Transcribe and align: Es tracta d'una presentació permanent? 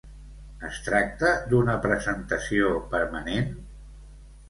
Es 0.69 0.79
tracta 0.87 1.35
d'una 1.53 1.77
presentació 1.85 2.75
permanent? 2.97 3.57